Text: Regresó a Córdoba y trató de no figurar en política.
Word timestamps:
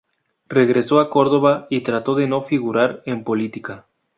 Regresó 0.49 0.99
a 0.99 1.11
Córdoba 1.11 1.67
y 1.69 1.81
trató 1.81 2.15
de 2.15 2.25
no 2.27 2.41
figurar 2.41 3.03
en 3.05 3.23
política. 3.23 3.85